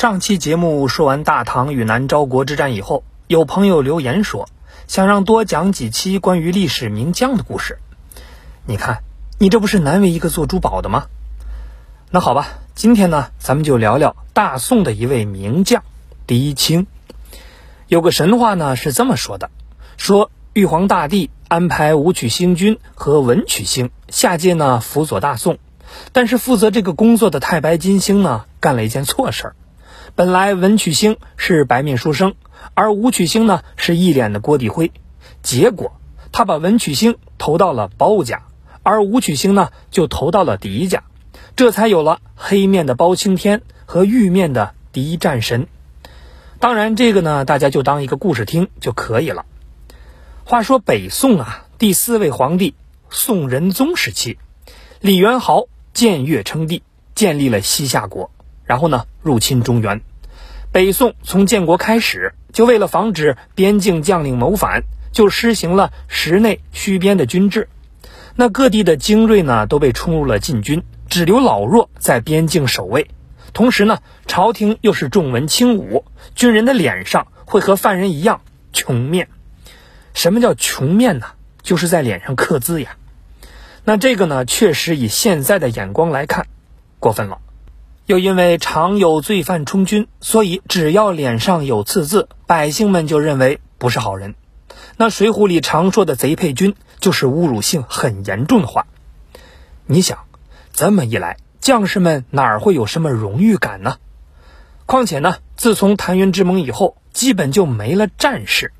[0.00, 4.48] 上期节目说完大唐与南诏国之战以后，有朋友留言说，
[4.86, 7.80] 想让多讲几期关于历史名将的故事。
[8.64, 9.02] 你看，
[9.40, 11.06] 你这不是难为一个做珠宝的吗？
[12.12, 12.46] 那好吧，
[12.76, 15.82] 今天呢，咱们就聊聊大宋的一位名将
[16.28, 16.86] 狄青。
[17.88, 19.50] 有个神话呢是这么说的：
[19.96, 25.58] 说玉皇大帝安排武曲星君和文曲星下界呢辅佐大宋，
[26.12, 29.56] 但是负责这个工作的太白金星呢干了一件错事儿。
[30.18, 32.34] 本来文曲星是白面书生，
[32.74, 34.90] 而武曲星呢是一脸的锅底灰。
[35.44, 35.92] 结果
[36.32, 38.42] 他把文曲星投到了包家，
[38.82, 41.04] 而武曲星呢就投到了狄家，
[41.54, 45.68] 这才有了黑面的包青天和玉面的狄战神。
[46.58, 49.46] 当然，这个呢大家就当一个故事听就可以了。
[50.42, 52.74] 话说北宋啊第四位皇帝
[53.08, 54.36] 宋仁宗时期，
[55.00, 56.82] 李元豪建越称帝，
[57.14, 58.32] 建立了西夏国，
[58.64, 60.02] 然后呢入侵中原。
[60.78, 67.68] 北宋从建国开始，就为了防止边境将领谋反，就施行了实内虚边的军制。
[68.36, 73.10] 那各地的精锐呢，都被冲入了禁军，只留老弱在边境守卫。
[73.52, 76.04] 同时呢，朝廷又是重文轻武，
[76.36, 78.40] 军人的脸上会和犯人一样
[78.72, 79.26] 穷面。
[80.14, 81.26] 什么叫穷面呢？
[81.60, 82.94] 就是在脸上刻字呀。
[83.82, 86.46] 那这个呢，确实以现在的眼光来看，
[87.00, 87.38] 过分了。
[88.08, 94.34] 又因为常有罪犯充军，所以只要脸上有刺字，百姓们就认为不是好人。
[94.96, 98.86] 那《水浒》里常说的“贼配军”，就是侮辱性很严重的话。
[99.84, 100.20] 你想，
[100.72, 103.98] 这么一来，将士们哪会有什么荣誉感呢？
[104.86, 108.72] 况且呢，自从澶渊之盟以后，基本就没了战士，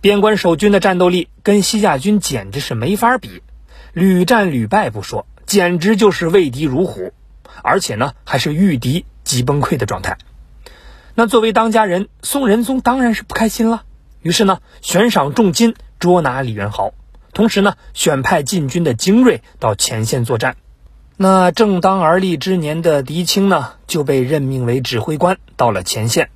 [0.00, 3.42] 边关守军的战斗力跟西夏军简直是没法比，
[3.92, 7.12] 屡战屡败不说，简直就是畏敌如虎。
[7.64, 10.18] 而且呢，还是遇敌即崩溃的状态。
[11.14, 13.84] 那作为当家人，宋仁宗当然是不开心了。
[14.20, 16.92] 于是呢，悬赏重金捉拿李元豪，
[17.32, 20.56] 同时呢，选派禁军的精锐到前线作战。
[21.16, 26.28] 那正当而立之年的狄青呢，就被任命为指挥官，到了前线，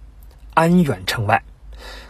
[0.55, 1.43] 安远城外，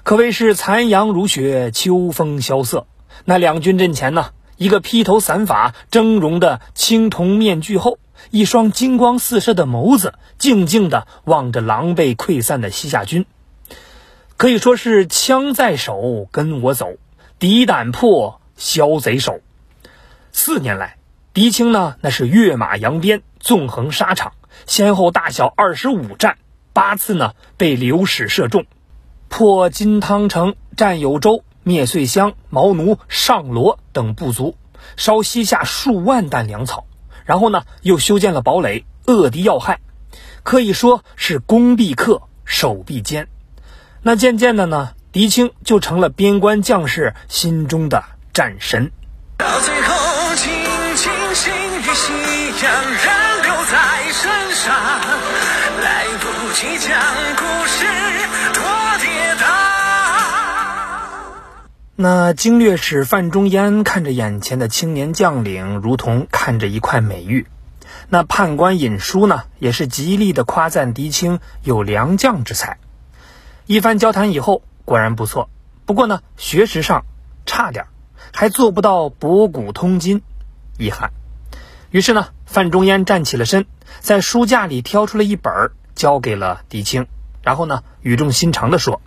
[0.04, 2.86] 可谓是残阳如血，秋风萧瑟。
[3.24, 7.98] 那两军阵前呢，一个披头散发、峥嵘的青铜面具后。
[8.30, 13.24] 一双金光四射的眸子，静静地望着狼狈溃散的西夏军，
[14.36, 16.98] 可以说是枪在手，跟我走；
[17.38, 19.40] 敌胆破，枭贼首。
[20.32, 20.96] 四年来，
[21.32, 24.32] 狄青呢，那是跃马扬鞭，纵横沙场，
[24.66, 26.38] 先后大小二十五战，
[26.72, 28.66] 八次呢被流矢射中，
[29.28, 34.56] 破金汤城、占有州、灭遂乡、毛奴、上罗等部族，
[34.96, 36.86] 烧西夏数万担粮草。
[37.26, 39.80] 然后呢，又修建了堡垒，扼敌要害，
[40.42, 43.28] 可以说是攻必克，守必坚。
[44.00, 48.02] 那渐渐的呢，狄青就成了边关将士心中的
[48.32, 48.90] 战神。
[62.00, 67.48] 那经略使范仲淹看着眼前的青年将领，如同看着一块美玉。
[68.08, 72.78] 那判官尹叔呢，也是极力的夸赞狄青有良将之才。
[73.66, 75.50] 一番交谈以后，果然不错。
[75.86, 77.04] 不过呢，学识上
[77.46, 77.86] 差点，
[78.32, 80.22] 还做不到博古通今，
[80.78, 81.10] 遗憾。
[81.90, 83.66] 于是呢，范仲淹站起了身，
[83.98, 87.08] 在书架里挑出了一本，交给了狄青，
[87.42, 89.00] 然后呢，语重心长地说：“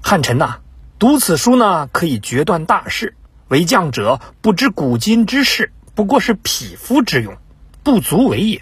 [0.00, 0.60] 汉臣呐。”
[1.00, 3.14] 读此书呢，可以决断大事。
[3.48, 7.38] 为将者不知古今之事，不过是匹夫之勇，
[7.82, 8.60] 不足为也。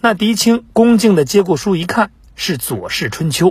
[0.00, 3.48] 那狄青恭敬地接过书，一看是《左氏春秋》。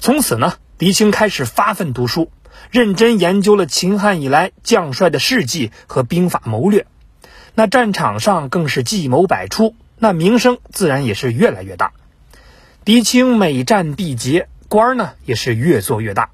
[0.00, 2.30] 从此呢，狄青开始发奋读书，
[2.70, 6.86] 认真研究了秦汉以来将帅的事迹和兵法谋略。
[7.54, 11.94] 那战场上更是计谋百出，那名声自然也是越来越大。
[12.84, 16.28] 狄青每战必捷，官儿呢也是越做越大。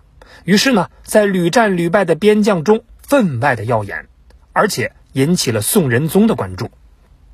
[0.48, 4.08] 于是呢，在屡战屡败的边将中分外的耀眼，
[4.54, 6.70] 而且引起了宋仁宗的关注。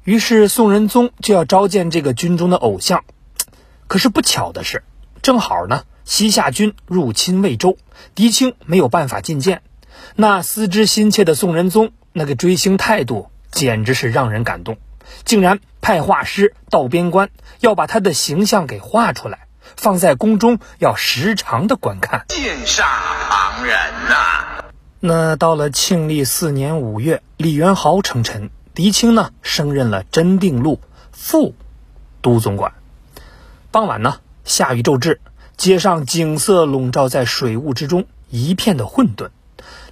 [0.02, 3.04] 于是宋仁宗就要召见这个军中的偶像。
[3.86, 4.82] 可是不巧的是，
[5.22, 7.78] 正好呢，西夏军入侵魏州，
[8.16, 9.62] 狄青没有办法觐见。
[10.16, 14.76] 那思之心切的宋仁宗，那个追星态度简直是让人感动，
[15.24, 19.43] 竟然派画师到边关，要把他的形象给画出来。
[19.76, 22.82] 放在宫中要时常的观看，羡煞
[23.28, 23.76] 旁人
[24.08, 24.64] 呐。
[25.00, 30.80] 那到了庆历四年五月，李元豪称臣，狄青呢升任了真定路
[31.12, 31.54] 副
[32.22, 32.72] 都总管。
[33.70, 35.20] 傍晚呢，下雨骤至，
[35.56, 39.28] 街上景色笼罩在水雾之中，一片的混沌。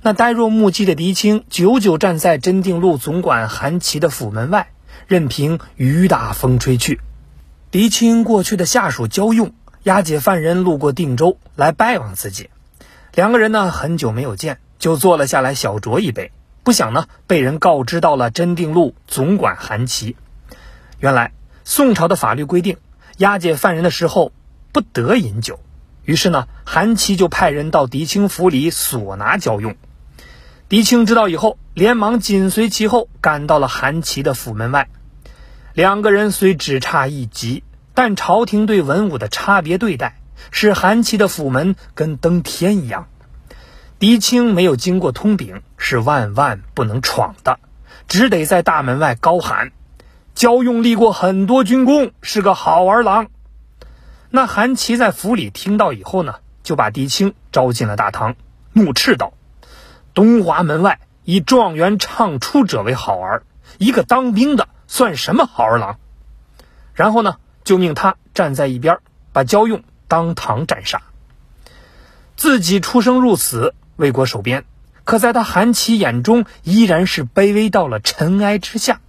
[0.01, 4.71] 那呆若木鸡的狄青，久久站在真定路总管韩琦的府门外，
[5.07, 7.01] 任凭雨打风吹去。
[7.71, 9.53] 狄青过去的下属焦用
[9.85, 12.51] 押解犯人路过定州，来拜望自己。
[13.15, 16.31] 两个人呢，很久没有见，就坐了下来小酌一杯。
[16.63, 20.15] 不想呢，被人告知到了真定路总管韩琦。
[21.01, 21.33] 原来
[21.65, 22.77] 宋朝的法律规定，
[23.17, 24.31] 押解犯人的时候
[24.71, 25.59] 不得饮酒。
[26.05, 29.75] 于是呢，韩琦就派人到狄青府里索拿交用。
[30.69, 34.89] 狄青知道以后，连忙紧随其后，赶到了韩琦的府门外。
[35.75, 43.09] 两个人虽只差一级，但朝廷对文武的差别对待，使韩琦的府门跟登天一样。
[43.99, 47.61] 狄青没有经过通禀，是万万不能闯的，
[48.09, 49.73] 只得在大门外高喊
[50.35, 53.29] ：“焦用立过很多军功，是个好儿郎。”
[54.31, 58.35] 那韩琦在府里听到以后呢，就把狄青招进了大堂，
[58.73, 59.35] 怒斥道
[60.15, 63.45] ：“东华门外以状元唱出者为好儿，
[63.79, 65.99] 一个当兵的算什么好儿郎？”
[66.95, 68.99] 然后呢，就命他站在一边，
[69.33, 71.03] 把焦用当堂斩杀。
[72.37, 73.75] 自己出生入死。
[73.97, 74.65] 为国守边，
[75.05, 79.01] 可在他韩琦眼中依然是卑微到了尘埃之下。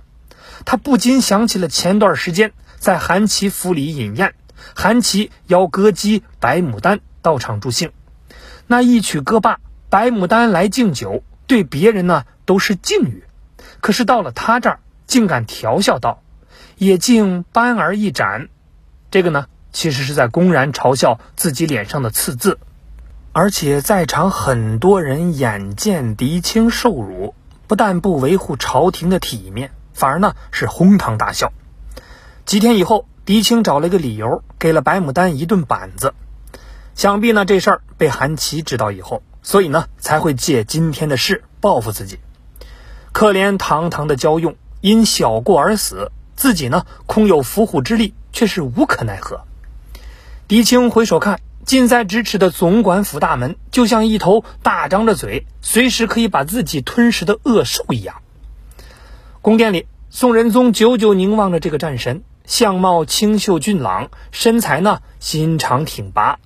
[0.65, 4.35] 他不禁想起了前段时间在韩琦府里饮宴，
[4.75, 7.91] 韩琦邀歌姬白牡丹到场助兴。
[8.67, 9.59] 那一曲歌罢，
[9.89, 13.23] 白牡丹来敬酒，对别人呢都是敬语，
[13.79, 16.21] 可是到了他这儿，竟敢调笑道
[16.77, 18.49] ：“也竟班儿一斩。”
[19.11, 22.59] 这个呢，其实是在公然嘲笑自己脸上的刺字。
[23.31, 27.33] 而且在场很多人眼见狄青受辱，
[27.65, 31.51] 不但不维护朝廷的体面，反而呢是哄堂大笑。
[32.45, 36.13] 几天以后，狄青找了一个理由，给了白牡丹一顿板子。
[36.93, 42.19] 想必呢这事儿被韩琦知道以后，所以呢才会借今天的事报复自己。
[43.13, 49.45] 可怜堂堂的焦用因小过而死，自己呢空有伏虎之力，却是无可奈何。
[50.47, 51.39] 狄青回首看。
[51.65, 58.17] 近在咫尺的总管府大门，就像一头大张着嘴、随时可以把自己吞噬的恶兽一样。
[59.41, 66.37] 宫殿里，宋仁宗久久凝望着这个战神，相貌清秀俊朗，身材呢心长挺拔，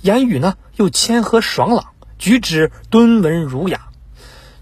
[0.00, 3.88] 言语呢又谦和爽朗，举止敦文儒雅。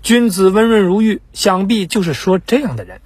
[0.03, 3.01] 君子温润如玉，想必就是说这样的人。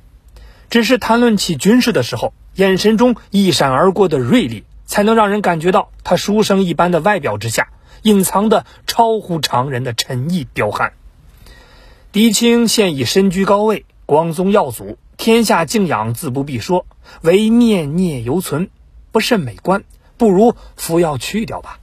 [0.75, 4.65] 只是谈论起军事的时候，眼神中一闪而过的锐利。
[4.87, 7.69] 才能让人感觉到他书生一般的外表之下，
[8.03, 10.95] 隐藏的超乎常人的沉毅彪悍。
[12.11, 16.87] 狄青现已身居高位，光宗耀祖，天下敬仰自不必说，
[17.23, 18.69] 唯念念犹存，
[19.13, 19.85] 不甚美观，
[20.17, 21.79] 不如服药去掉吧。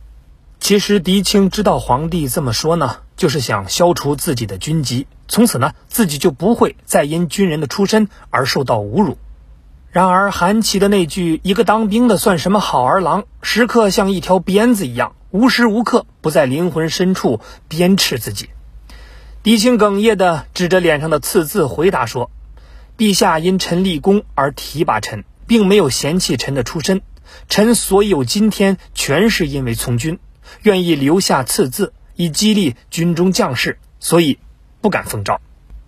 [0.61, 9.17] 其实狄青知道皇帝这么说呢，就是想消除自己的军籍，从此呢，自己就不会再因军人的出身而受到侮辱。
[9.89, 18.51] 然而，韩琦的那句“一个当兵的算什么好儿郎”，时刻像一条鞭子一样，无时无刻不在灵魂深处鞭笞自己。
[19.41, 22.29] 狄青哽咽地指着脸上的刺字回答说
[22.99, 27.01] ：“陛下因臣立功而提拔臣，并没有嫌弃臣的出身。
[27.49, 30.19] 臣所以有今天，全是因为从军，
[30.63, 34.39] 愿意留下赐字，以激励军中将士，所以
[34.81, 35.41] 不敢奉诏。”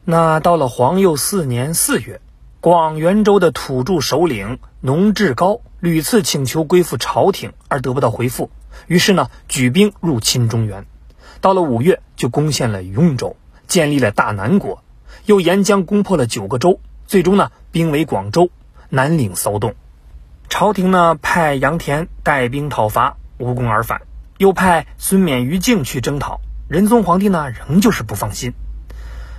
[0.06, 2.22] 那到了皇佑四年四月。
[2.60, 8.52] 广元州的土著首领农志高屡次请求归附朝廷，而得不到回复。
[8.88, 10.86] 于是呢，举兵入侵中原。
[11.42, 13.36] 到了五月，就攻陷了雍州，
[13.68, 14.82] 建立了大南国。
[15.26, 18.50] 又沿江攻破了九个州，最终呢，兵围广州，
[18.88, 19.76] 南岭骚动。
[20.48, 24.04] 朝廷呢，派杨田带兵讨伐，无功而返。
[24.44, 26.42] 又派孙冕、于禁去征讨。
[26.68, 28.54] 仁宗皇帝呢，仍旧是不放心。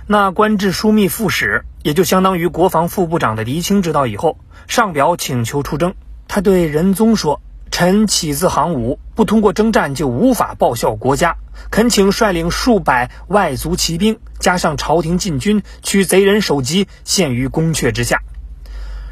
[0.07, 5.93] 那官至枢密副使，也就相当于国防副部长的狄青知道以后，上表请求出征。
[6.27, 11.37] 他对仁宗说：“臣起自行伍，不通过征战就无法报效国家，
[11.69, 18.23] 恳请率领数百外族骑兵，加上朝廷禁军，取贼人首级，献于宫阙之下。”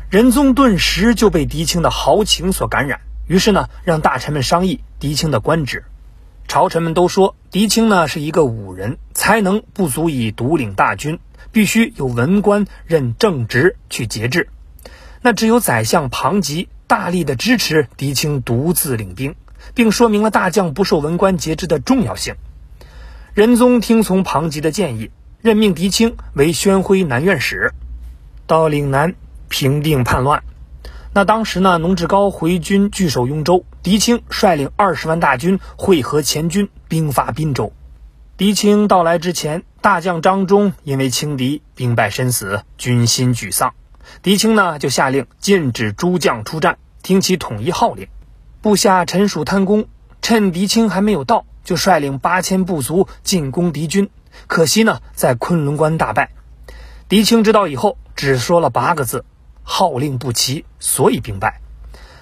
[0.10, 5.86] 仁宗顿时就被狄青的豪情所感染，于是呢，让大臣们商议狄青的官职。
[6.48, 11.20] 朝臣们都说，狄青呢是一个武人，才能不足以独领大军，
[11.52, 14.50] 必须有文官任正职去节制。
[15.22, 19.36] 那只有宰相庞吉大力的支持狄青独自领兵，
[19.74, 22.36] 并说明了大将不受文官节制的重要性。
[23.34, 25.12] 仁宗听从庞吉的建议，
[25.42, 27.74] 任命狄青为宣徽南院使，
[28.46, 29.16] 到岭南
[29.48, 30.44] 平定叛乱。
[31.16, 37.72] 那当时呢，农志高回军据守雍州，狄青率领二十万大军会合前军，兵发滨州。
[38.36, 43.76] 狄青到来之前，大将张忠因为轻敌兵败身死，军心沮丧。
[44.24, 48.08] 狄青呢就下令禁止诸将出战，听其统一号令。
[48.62, 49.86] 部下陈曙贪功，
[50.24, 54.10] 趁狄青还没有到，就率领八千部卒进攻敌军。
[54.48, 56.32] 可惜呢，在昆仑关大败。
[57.08, 59.26] 狄青知道以后，只说了八个字。
[59.64, 61.62] 号令不齐，所以兵败。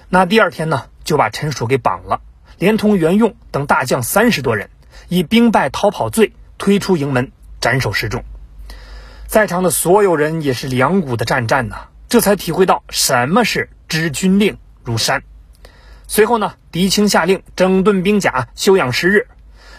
[0.08, 2.20] 那第二天呢，就把陈蜀给绑了，
[2.58, 4.70] 连同袁用等大将三十多人，
[5.08, 8.24] 以兵败逃跑罪推出营门，斩首示众。
[9.26, 15.22] 在场的所有人也是两股的战战呐，这才体会到什么是知军令如山。
[16.06, 19.28] 随后呢，狄青下令整顿兵甲，休养十日。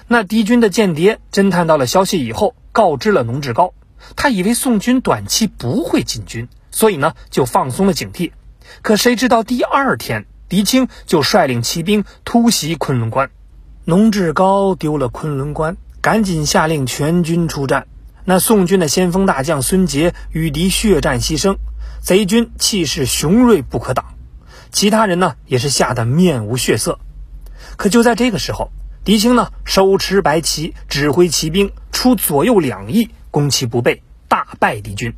[0.08, 3.76] 那敌军的间谍侦探到了消息以后，告知了农志高，
[4.16, 6.50] 他以为宋军短期不会进军。
[6.74, 8.32] 所以呢，就放松了警惕。
[8.82, 13.30] 可谁知道第二天，狄青就率领骑兵突袭昆仑关。
[13.86, 17.86] 农志高丢了昆仑关，赶紧下令全军出战。
[18.26, 21.58] 那宋军的先锋大将孙杰与敌血战牺牲，
[22.02, 24.16] 贼军气势雄锐不可挡。
[24.72, 27.00] 其他人呢，也是吓得面无血色。
[27.78, 28.72] 可就在这个时候，
[29.04, 35.14] 狄青呢手持白旗，指挥骑兵出左右两翼，攻其不备，大败敌军。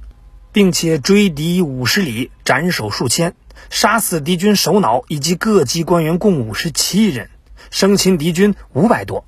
[0.55, 3.35] 并且追敌五十里，斩首数千，
[3.69, 7.29] 杀死敌军首脑以及各级官员共五十七人，
[7.71, 9.25] 生擒敌军五百多。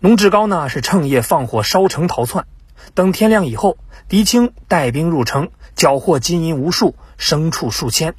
[0.00, 2.46] 农志高呢是趁夜放火烧城逃窜。
[2.94, 3.76] 等天亮以后，
[4.08, 8.14] 狄青带兵入城，缴获金银无数，牲畜数千，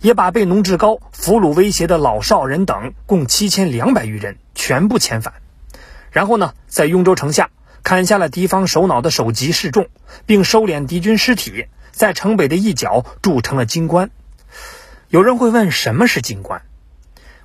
[0.00, 5.34] 也把被农志高俘虏威胁的老少人等共七千两百余人全部遣返。
[6.10, 7.50] 然后呢，在雍州城下。
[7.88, 9.88] 砍下了敌方首脑的首级示众，
[10.26, 14.10] 并收敛敌军尸体，在城北的一角筑成了金棺。
[15.08, 16.60] 有人会问，什么是金棺？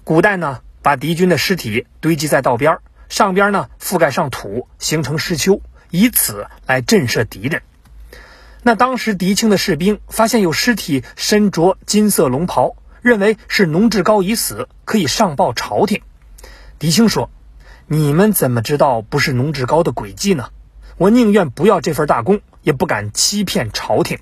[0.04, 7.62] 古代呢，把敌军的尸体堆积在道边，上边呢覆盖上土，形成尸丘，以此来震慑敌人。
[8.64, 16.02] 那当时狄青的士兵发现有尸体身着金色龙袍，认为是农志高已死，可以上报朝廷。
[16.80, 17.30] 狄青说。
[17.94, 20.50] 你们怎么知道不是农志高的诡计呢？
[20.98, 24.18] 我宁愿不要这份大功，也不敢欺骗朝廷。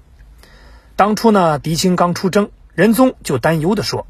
[0.97, 4.07] 当初呢，狄青刚出征，仁宗就担忧地说：“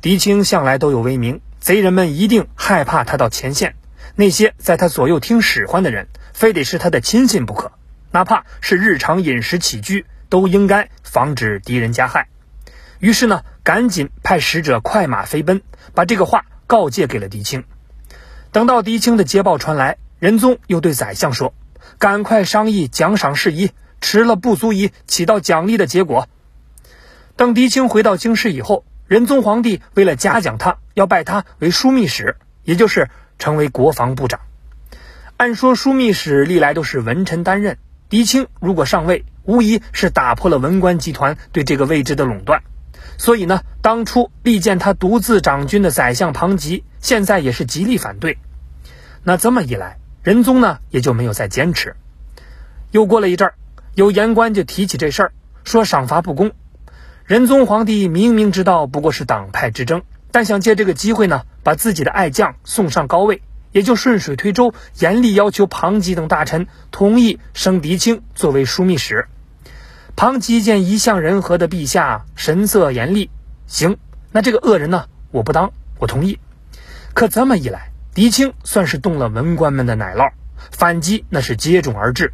[0.00, 3.74] 狄青向来都有威名，贼人们一定害怕他到前线。
[4.14, 7.72] 那些在他左右听使唤的人，非得是他的亲信不可，
[8.12, 12.28] 哪怕是日常饮食起居，都应该防止敌人加害。”
[13.00, 15.62] 于是呢，赶紧派使者快马飞奔，
[15.94, 17.64] 把这个话告诫给了狄青。
[18.54, 21.54] 等到狄青的捷报传来，仁宗又对宰相说
[21.98, 26.28] ：“赶快商议奖赏事宜，迟了不足以起到奖励的结果。”
[27.34, 34.38] 等狄青回到京师以后，仁宗皇帝为了嘉奖他，要拜他为枢密使，也就是成为国防部长。
[35.36, 42.62] 按说枢密使历来都是文臣担任，狄青如果上位，无疑是打破了文官集团对这个位置的垄断。
[43.18, 48.38] 所以呢，当初力荐他独自掌军的宰相庞吉，现在也是极力反对。
[49.22, 51.96] 那这么一来，仁宗呢也就没有再坚持。
[52.90, 53.54] 又过了一阵儿，
[53.94, 55.32] 有言官就提起这事儿，
[55.64, 56.52] 说赏罚不公。
[57.24, 63.40] 仁宗皇帝明明知道不过是党派之争，但想借这个机会呢，把自己的爱将送上高位，
[63.72, 69.26] 也就顺水推舟，严厉要求庞吉等大臣同意升狄青作为枢密使。
[70.16, 73.30] 庞吉见一向仁和的陛下神色严厉，
[73.66, 73.98] 行，
[74.30, 76.38] 那这个恶人呢，我不当，我同意。
[77.14, 80.30] 可这么一来，狄青算是动了文官们的奶酪，
[80.70, 82.32] 反击那是接踵而至。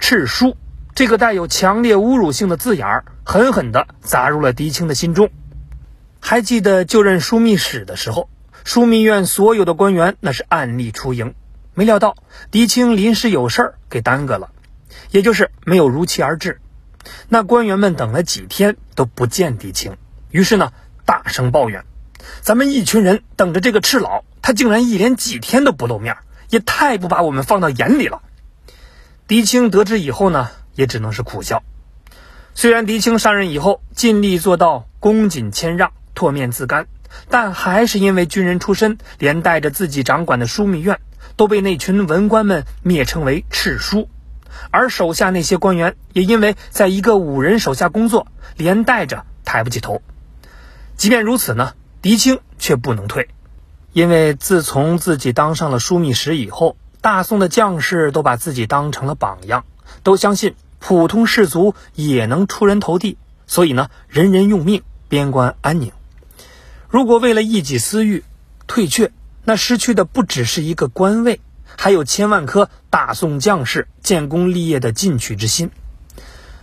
[0.00, 0.56] 敕书
[0.92, 5.30] 这个带有强烈侮辱性的字眼儿，狠狠地砸入了狄青的心中。
[6.18, 8.28] 还记得就任枢密使的时候，
[8.64, 11.34] 枢密院所有的官员那是暗力出营，
[11.74, 12.16] 没料到
[12.50, 14.50] 狄青临时有事儿给耽搁了，
[15.12, 16.60] 也就是没有如期而至。
[17.28, 19.96] 那官员们等了几天都不见狄青，
[20.30, 20.72] 于是呢，
[21.04, 21.84] 大声抱怨
[22.42, 26.16] ：“咱们一群人等着这个赤老，他竟然一连几天都不露面，
[26.48, 28.22] 也太不把我们放到眼里了。”
[29.26, 31.62] 狄青得知以后呢，也只能是苦笑。
[32.54, 36.86] 虽然狄青上任以后尽力做到恭谨谦让、唾面自干，
[37.30, 41.00] 但还是因为军人出身，连带着自己掌管的枢密院
[41.36, 44.08] 都被那群文官们蔑称为“赤书”。
[44.70, 50.02] 而手下那些官员也因为在一个武人手下工作，连带着抬不起头。
[50.96, 53.28] 即便如此呢，狄青却不能退，
[53.92, 59.64] 因为自从自己当上了枢密使以后，大宋的将士都把自己当成了榜样，
[60.02, 65.92] 都相信普通士卒也能出人头地，所以呢，人人用命，边关安宁。
[66.88, 68.22] 如果为了一己私欲
[68.66, 69.10] 退却，
[69.44, 71.40] 那失去的不只是一个官位，
[71.76, 75.70] 还有千万颗大宋将士建功立业的进取之心。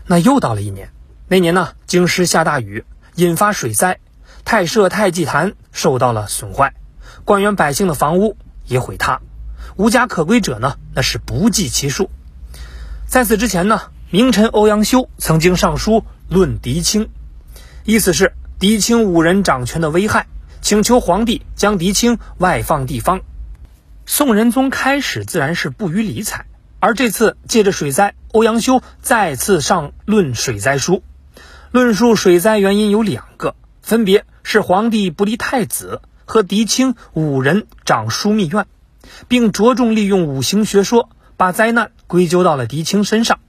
[0.05, 0.91] 那又到了一年，
[1.27, 2.83] 那年呢，京师下大雨，
[3.15, 3.99] 引发水灾，
[4.43, 6.73] 太社、太祭坛受到了损坏，
[7.25, 8.35] 官员百姓的房屋
[8.65, 9.21] 也毁塌，
[9.75, 12.09] 无家可归者呢，那是不计其数。
[13.07, 17.09] 在此之前呢，名臣欧阳修曾经上书论狄青，
[17.83, 20.27] 意思是狄青五人掌权的危害，
[20.61, 23.21] 请求皇帝将狄青外放地方。
[24.11, 26.47] 宋仁宗开始自然是不予理睬。
[26.79, 31.03] 而这次借着水灾，欧阳修再次上论水灾书，
[31.69, 38.65] 论述水灾原因有两个，分别是皇帝不立太子和狄青五人掌枢密院，
[39.27, 43.39] 并着重利用五行学说，把灾难归咎到了狄青身上。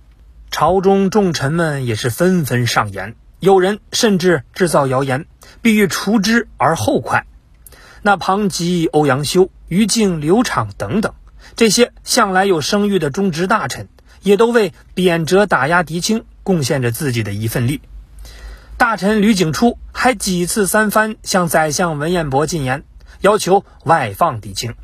[0.51, 5.25] 朝中重臣们也是纷纷上言，有人甚至制造谣言，
[5.63, 7.25] 必欲除之而后快。
[8.03, 11.15] 那庞吉、欧阳修、于禁、刘昶等等。
[11.55, 13.89] 这些向来有声誉的中直大臣，
[14.21, 17.81] 也都为贬谪打压狄青贡献着自己的一份力。
[18.77, 22.83] 大臣吕景初还几次三番向宰相文彦博进言，
[23.21, 24.75] 要求外放狄青。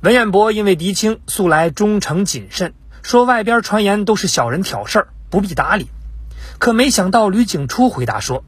[0.00, 5.88] 文彦博因为狄青素来忠诚谨慎，说外边传言都是小人挑事儿，不必搭理。
[6.58, 8.44] 可没想到吕景初回答说：“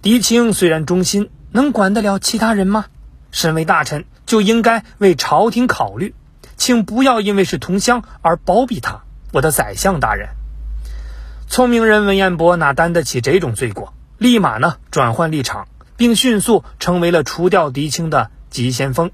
[0.00, 2.86] 狄青虽然忠心，能管得了其他人吗？
[3.30, 6.14] 身为大臣，就应该为朝廷考虑。”
[6.56, 10.30] 请不要因为是同乡而包庇他，我的宰相大人。
[11.48, 13.94] 聪明人文彦博哪担得起这种罪过？
[14.18, 19.12] 立马呢转换立场，并迅速成为了除掉狄青的急先锋，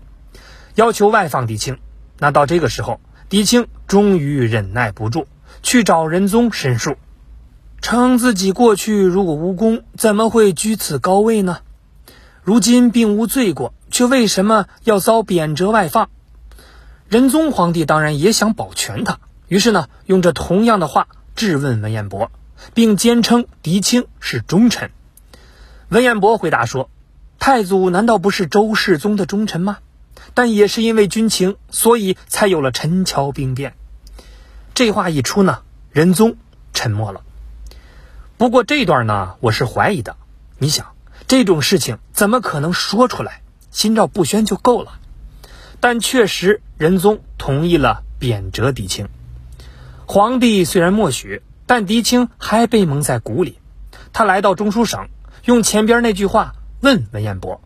[0.75, 1.79] 要求外放狄青。
[2.19, 5.27] 那到这个时候，狄青终于忍耐不住，
[5.63, 6.97] 去找仁宗申诉，
[7.83, 11.59] 称自己过去如果无功，怎么会居此高位呢？
[12.43, 16.11] 如今并无罪过，却为什么要遭贬谪外放？
[17.09, 22.33] 仁宗皇帝当然也想保全他，于是呢，用这同样的话质问文彦博，
[22.75, 24.91] 并坚称狄青是忠臣。
[25.91, 26.91] 文彦博回答说
[27.39, 29.79] ：“太祖难道不是周世宗的忠臣吗？
[30.35, 33.75] 但也是因为军情，所以才有了陈桥兵变。”
[34.75, 35.61] 这话一出呢，
[35.93, 36.37] 仁宗
[36.73, 37.21] 沉默了。
[38.39, 40.17] 不过这段呢，我是怀疑的。
[40.59, 40.97] 你想，
[41.29, 43.43] 这种事情怎么可能说出来？
[43.75, 45.01] 心照不宣就够了。
[45.81, 49.09] 但确实，仁宗同意了贬谪狄青。
[50.07, 53.59] 皇帝虽然默许，但狄青还被蒙在鼓里。
[54.13, 55.09] 他来到中书省，
[55.45, 57.61] 用前边那句话问文彦博。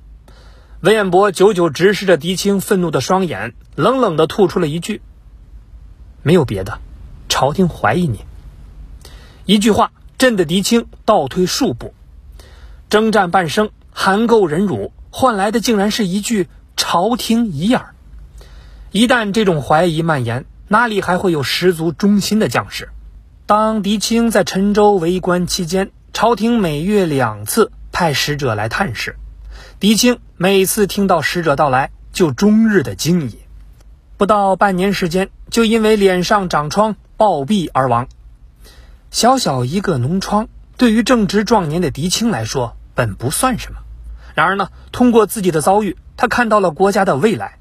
[0.80, 5.02] 文彦博久久直视着狄青愤怒的双眼，冷冷地吐出了一句
[6.22, 6.78] ：“没有别的，
[7.28, 8.24] 朝廷怀疑你。”
[9.44, 11.92] 一句话震得狄青倒退数步。
[12.88, 17.94] 征战半生，含垢忍辱，换来的竟然是一句“朝廷疑耳”。
[18.92, 22.90] 一旦这种怀疑蔓延，哪里还会有十足忠心的将士？
[23.46, 29.16] 当狄青在陈州为官期间，朝廷每月两次派使者来探视。
[29.80, 33.38] 狄青每次听到使者到来，就终日的惊疑。
[34.16, 38.08] 不到半年时间，就因为脸上长疮暴毙而亡。
[39.10, 43.78] 小小一个脓疮，对于正值壮年的狄青来说，本不算什么。
[44.38, 47.58] 然而呢，通过自己的遭遇，他看到了国家的未来。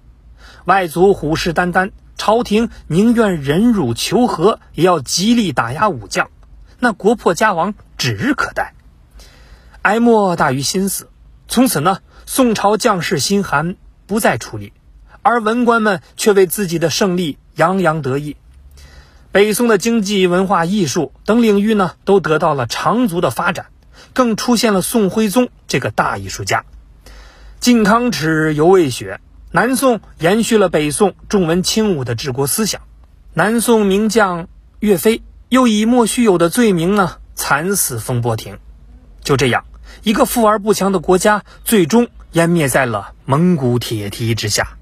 [0.66, 6.30] 外族虎视眈眈，朝廷宁愿忍辱求和，也要极力打压武将，
[6.78, 8.76] 那国破家亡指日可待。
[9.82, 11.10] 哀莫大于心死。
[11.48, 14.72] 从此呢，宋朝将士心寒，不再出力，
[15.24, 18.38] 而文官们却为自己的胜利洋洋得意。
[19.32, 23.66] 北宋的经济、文化、艺术等领域呢，都得到了长足的发展，
[24.18, 26.66] 更出现了宋徽宗这个大艺术家。
[27.60, 29.20] 靖康耻，犹未雪。
[29.52, 32.82] 南宋延续了北宋重文轻武的治国思想，
[33.36, 34.48] 南宋名将
[34.80, 38.58] 岳飞又以莫须有的罪名呢惨死风波亭。
[39.22, 39.66] 就这样，
[40.02, 44.77] 一个富而不强的国家最终湮灭在了蒙古铁蹄之下。